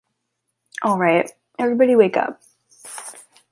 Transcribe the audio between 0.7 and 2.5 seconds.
All right, everybody wake up.